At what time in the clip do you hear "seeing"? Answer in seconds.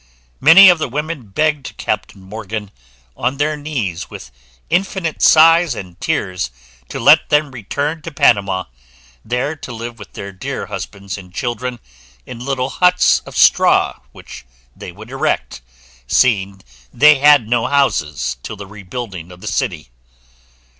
16.07-16.63